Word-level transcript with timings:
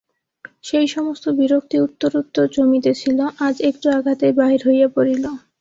সেই-সমস্ত 0.63 1.25
বিরক্তি 1.39 1.77
উত্তরোত্তর 1.79 2.45
জমিতেছিল–আজ 2.55 3.55
একটু 3.69 3.87
আঘাতেই 3.97 4.33
বাহির 4.39 4.61
হইয়া 4.67 4.87
পড়িল। 4.95 5.23